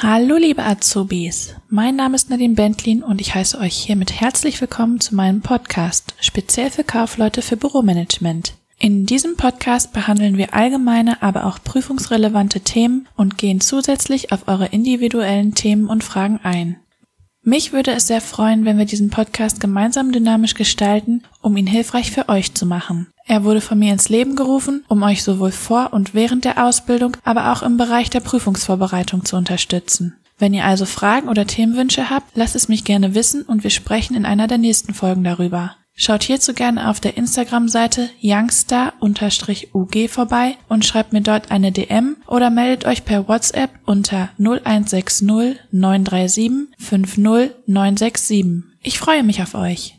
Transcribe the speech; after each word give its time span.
Hallo 0.00 0.36
liebe 0.36 0.62
Azubis, 0.62 1.56
mein 1.68 1.96
Name 1.96 2.14
ist 2.14 2.30
Nadine 2.30 2.54
Bentlin 2.54 3.02
und 3.02 3.20
ich 3.20 3.34
heiße 3.34 3.58
euch 3.58 3.74
hiermit 3.74 4.12
herzlich 4.20 4.60
willkommen 4.60 5.00
zu 5.00 5.16
meinem 5.16 5.40
Podcast, 5.40 6.14
speziell 6.20 6.70
für 6.70 6.84
Kaufleute 6.84 7.42
für 7.42 7.56
Büromanagement. 7.56 8.54
In 8.78 9.06
diesem 9.06 9.34
Podcast 9.34 9.92
behandeln 9.92 10.36
wir 10.36 10.54
allgemeine, 10.54 11.20
aber 11.20 11.46
auch 11.46 11.58
prüfungsrelevante 11.64 12.60
Themen 12.60 13.08
und 13.16 13.38
gehen 13.38 13.60
zusätzlich 13.60 14.30
auf 14.30 14.46
eure 14.46 14.66
individuellen 14.66 15.54
Themen 15.54 15.88
und 15.88 16.04
Fragen 16.04 16.38
ein. 16.44 16.76
Mich 17.42 17.72
würde 17.72 17.90
es 17.90 18.06
sehr 18.06 18.20
freuen, 18.20 18.64
wenn 18.64 18.78
wir 18.78 18.84
diesen 18.84 19.10
Podcast 19.10 19.58
gemeinsam 19.58 20.12
dynamisch 20.12 20.54
gestalten, 20.54 21.24
um 21.42 21.56
ihn 21.56 21.66
hilfreich 21.66 22.12
für 22.12 22.28
euch 22.28 22.54
zu 22.54 22.66
machen. 22.66 23.08
Er 23.28 23.44
wurde 23.44 23.60
von 23.60 23.78
mir 23.78 23.92
ins 23.92 24.08
Leben 24.08 24.36
gerufen, 24.36 24.84
um 24.88 25.02
euch 25.02 25.22
sowohl 25.22 25.52
vor 25.52 25.92
und 25.92 26.14
während 26.14 26.46
der 26.46 26.64
Ausbildung, 26.64 27.16
aber 27.24 27.52
auch 27.52 27.62
im 27.62 27.76
Bereich 27.76 28.08
der 28.08 28.20
Prüfungsvorbereitung 28.20 29.26
zu 29.26 29.36
unterstützen. 29.36 30.16
Wenn 30.38 30.54
ihr 30.54 30.64
also 30.64 30.86
Fragen 30.86 31.28
oder 31.28 31.46
Themenwünsche 31.46 32.08
habt, 32.08 32.34
lasst 32.36 32.56
es 32.56 32.68
mich 32.68 32.84
gerne 32.84 33.14
wissen 33.14 33.42
und 33.42 33.64
wir 33.64 33.70
sprechen 33.70 34.16
in 34.16 34.24
einer 34.24 34.46
der 34.46 34.56
nächsten 34.58 34.94
Folgen 34.94 35.24
darüber. 35.24 35.76
Schaut 36.00 36.22
hierzu 36.22 36.54
gerne 36.54 36.88
auf 36.88 37.00
der 37.00 37.16
Instagram-Seite 37.16 38.08
youngstar-ug 38.22 40.08
vorbei 40.08 40.56
und 40.68 40.84
schreibt 40.84 41.12
mir 41.12 41.22
dort 41.22 41.50
eine 41.50 41.72
DM 41.72 42.16
oder 42.28 42.50
meldet 42.50 42.86
euch 42.86 43.04
per 43.04 43.26
WhatsApp 43.26 43.70
unter 43.84 44.30
0160 44.38 45.26
937 45.72 46.68
50967. 46.78 48.46
Ich 48.84 48.98
freue 48.98 49.24
mich 49.24 49.42
auf 49.42 49.54
euch. 49.54 49.97